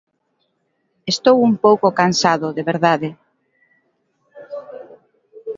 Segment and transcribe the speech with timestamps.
[1.13, 3.09] Estou un pouco cansado, de verdade.